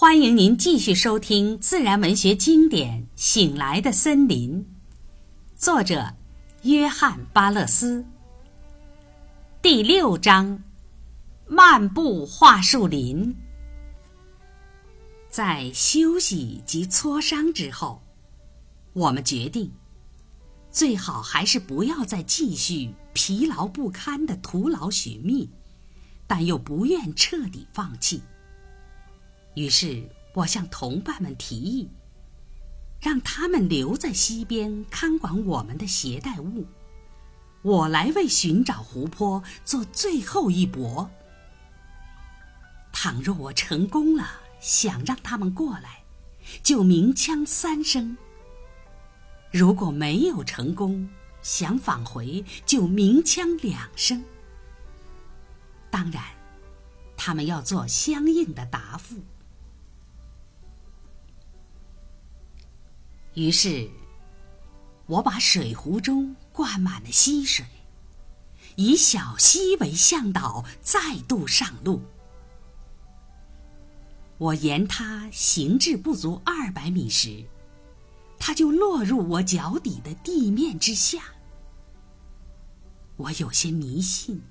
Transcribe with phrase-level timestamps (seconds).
[0.00, 4.64] 欢迎您继续收听自然文学经典《醒来的森林》，
[5.56, 6.14] 作者
[6.62, 8.04] 约翰·巴勒斯。
[9.60, 10.62] 第六章：
[11.48, 13.34] 漫步桦树林。
[15.28, 18.00] 在休息及磋商之后，
[18.92, 19.72] 我们决定，
[20.70, 25.50] 最好还是不要再继续疲劳不堪的徒劳寻觅，
[26.28, 28.22] 但又不愿彻底放弃。
[29.58, 31.88] 于是我向同伴们提议，
[33.00, 36.64] 让他们留在溪边看管我们的携带物，
[37.62, 41.10] 我来为寻找湖泊做最后一搏。
[42.92, 44.30] 倘若我成功了，
[44.60, 46.04] 想让他们过来，
[46.62, 48.16] 就鸣枪三声；
[49.50, 51.08] 如果没有成功，
[51.42, 54.22] 想返回，就鸣枪两声。
[55.90, 56.22] 当然，
[57.16, 59.16] 他们要做相应的答复。
[63.38, 63.88] 于是，
[65.06, 67.64] 我把水壶中灌满了溪水，
[68.74, 72.02] 以小溪为向导，再度上路。
[74.38, 77.44] 我沿它行至不足二百米时，
[78.40, 81.22] 它就落入我脚底的地面之下。
[83.18, 84.42] 我有些迷信，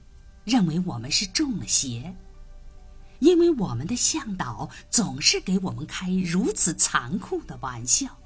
[0.46, 2.16] 认为我们是中了邪，
[3.20, 8.18] 因为我们的向导总是给我们开如此残酷的玩笑。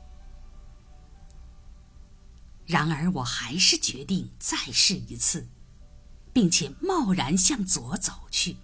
[2.71, 5.45] 然而，我还是决定再试一次，
[6.31, 8.55] 并且贸然向左走去。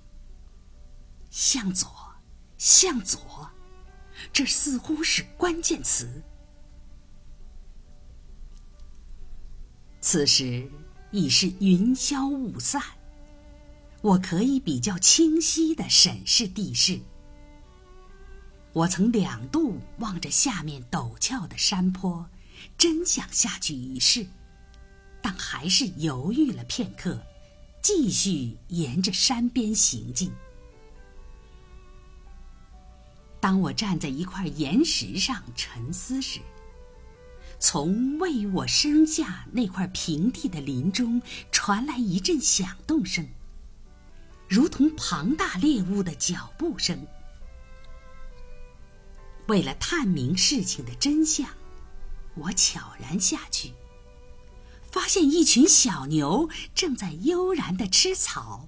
[1.29, 1.91] 向左，
[2.57, 3.51] 向左，
[4.31, 6.23] 这似乎是关键词。
[9.99, 10.71] 此时
[11.11, 12.81] 已是云消雾散，
[14.01, 17.01] 我可以比较清晰的审视地势。
[18.71, 22.25] 我曾两度望着下面陡峭的山坡。
[22.77, 24.25] 真想下去一试，
[25.21, 27.21] 但还是犹豫了片刻，
[27.81, 30.31] 继续沿着山边行进。
[33.39, 36.39] 当我站在一块岩石上沉思时，
[37.59, 41.21] 从为我身下那块平地的林中
[41.51, 43.27] 传来一阵响动声，
[44.47, 46.99] 如同庞大猎物的脚步声。
[49.47, 51.47] 为了探明事情的真相。
[52.39, 53.73] 我悄然下去，
[54.91, 58.67] 发现一群小牛正在悠然的吃草。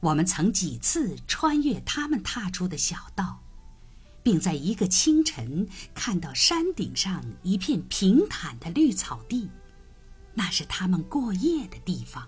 [0.00, 3.40] 我们曾几次穿越他们踏出的小道，
[4.22, 9.50] 并在一个清晨看到山顶上一片平坦的绿草地，
[10.34, 12.26] 那是他们过夜的地方。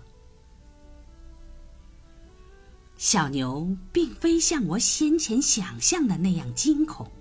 [2.95, 7.11] 小牛并非像我先前想象的那样惊恐。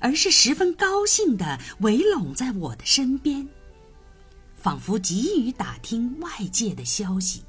[0.00, 3.48] 而是十分高兴地围拢在我的身边，
[4.56, 7.42] 仿佛急于打听外界的消息，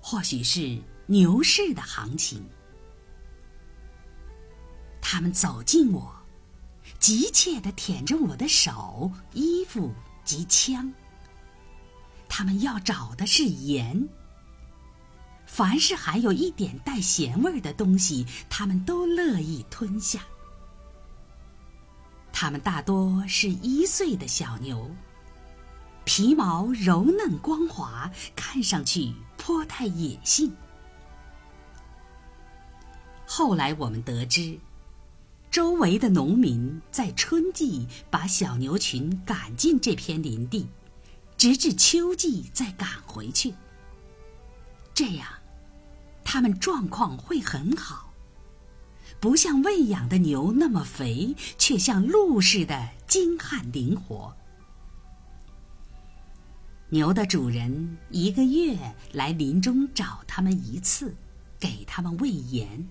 [0.00, 2.44] 或许是牛市的行情。
[5.00, 6.14] 他们走近我，
[6.98, 9.92] 急切地舔着我的手、衣服
[10.24, 10.92] 及枪。
[12.28, 14.08] 他们要找的是盐。
[15.46, 20.20] 凡是含有一点带咸味的东西，他们都乐意吞下。
[22.36, 24.90] 它们大多是一岁的小牛，
[26.04, 30.52] 皮毛柔嫩光滑，看上去颇带野性。
[33.24, 34.58] 后来我们得知，
[35.48, 40.66] 周围的农民在春季把小牛群赶进这片林地，
[41.36, 43.54] 直至秋季再赶回去。
[44.92, 45.28] 这样，
[46.24, 48.12] 它们状况会很好。
[49.24, 54.36] 不像喂养的牛那么肥，却像鹿似的精悍灵活。
[56.90, 58.76] 牛的主人一个月
[59.14, 61.16] 来林中找他们一次，
[61.58, 62.86] 给他们喂盐。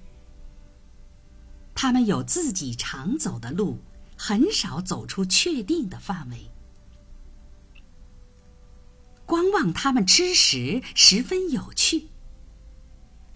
[1.76, 3.78] 他们有自己常走的路，
[4.18, 6.50] 很少走出确定的范围。
[9.28, 12.08] 观望他们吃食十分有趣。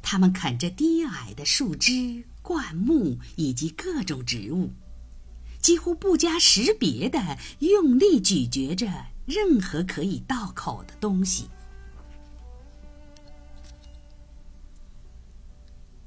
[0.02, 2.24] 他们啃着低矮的树枝。
[2.48, 4.70] 灌木以及各种植物，
[5.62, 8.88] 几乎不加识别的用力咀嚼着
[9.26, 11.50] 任何可以到口的东西。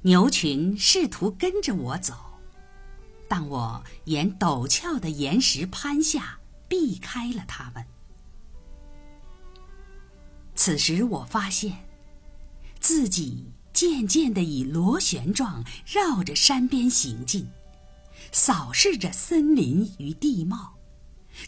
[0.01, 2.15] 牛群试图跟着我走，
[3.29, 7.85] 但我沿陡峭的岩石攀下，避开了它们。
[10.55, 11.87] 此时我发现，
[12.79, 17.47] 自己渐渐地以螺旋状绕着山边行进，
[18.31, 20.75] 扫视着森林与地貌，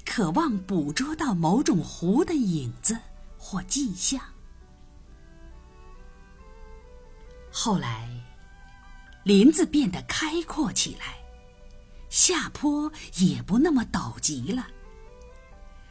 [0.05, 2.97] 渴望捕捉到某种湖的影子
[3.37, 4.21] 或迹象。
[7.51, 8.09] 后来，
[9.23, 11.17] 林子变得开阔起来，
[12.09, 14.67] 下坡也不那么陡急了。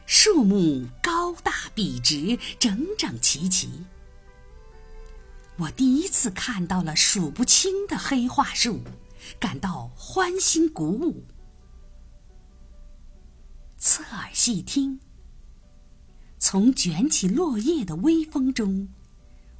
[0.05, 3.69] 树木高大笔直，整整齐齐。
[5.57, 8.81] 我第一次看到了数不清的黑桦树，
[9.39, 11.23] 感到欢欣鼓舞。
[13.77, 14.99] 侧耳细听，
[16.39, 18.89] 从卷起落叶的微风中，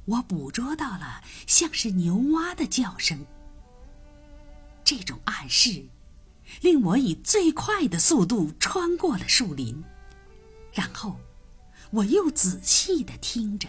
[0.06, 3.24] 我捕捉到了像是牛蛙的叫声。
[4.82, 5.86] 这种暗示，
[6.60, 9.82] 令我以最快的速度穿过了树林。
[10.72, 11.20] 然后，
[11.92, 13.68] 我又仔细的听着。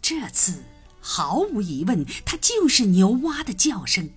[0.00, 0.64] 这次
[1.00, 4.10] 毫无疑问，它就是牛蛙的叫声。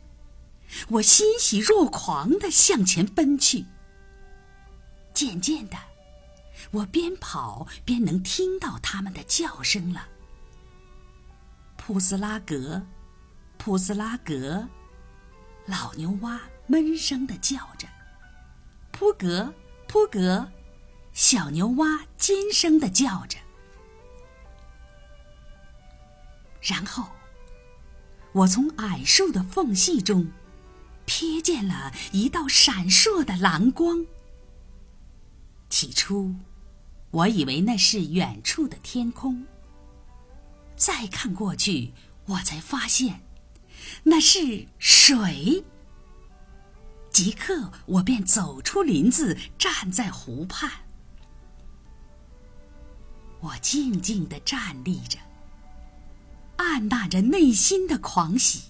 [0.89, 3.65] 我欣喜若狂地向前奔去。
[5.13, 5.77] 渐渐的，
[6.71, 10.07] 我边跑边能听到它们的叫声了。
[11.75, 12.81] 普斯拉格，
[13.57, 14.67] 普斯拉格，
[15.65, 17.87] 老牛蛙闷声的叫着；
[18.91, 19.53] 扑格，
[19.87, 20.49] 扑格。
[21.11, 23.37] 小牛蛙尖声的叫着，
[26.61, 27.07] 然后
[28.33, 30.31] 我从矮树的缝隙中
[31.05, 34.05] 瞥见了一道闪烁的蓝光。
[35.69, 36.35] 起初，
[37.09, 39.45] 我以为那是远处的天空。
[40.75, 41.93] 再看过去，
[42.25, 43.21] 我才发现
[44.03, 45.63] 那是水。
[47.11, 50.71] 即刻，我便走出林子，站在湖畔。
[53.41, 55.17] 我静静地站立着，
[56.61, 58.69] 按捺着内心的狂喜。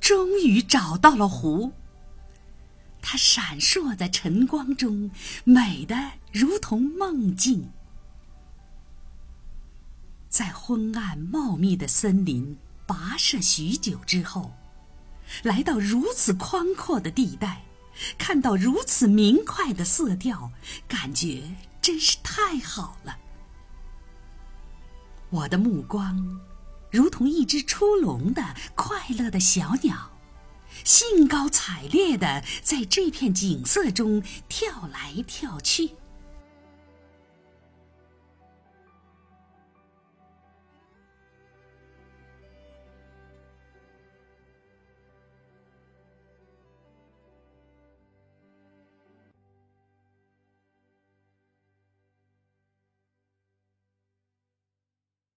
[0.00, 1.72] 终于找到了湖，
[3.00, 5.10] 它闪烁在晨光中，
[5.44, 7.70] 美得如同梦境。
[10.28, 12.56] 在昏暗茂密的森林
[12.86, 14.52] 跋涉许久之后，
[15.42, 17.64] 来到如此宽阔的地带，
[18.18, 20.52] 看到如此明快的色调，
[20.86, 21.56] 感觉。
[21.82, 23.16] 真是太好了！
[25.30, 26.40] 我的目光
[26.90, 28.42] 如同一只出笼的
[28.74, 30.12] 快乐的小鸟，
[30.84, 35.90] 兴高采烈的在这片景色中跳来跳去。